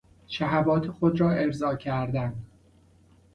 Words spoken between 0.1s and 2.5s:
شهوات خود را ارضا کردن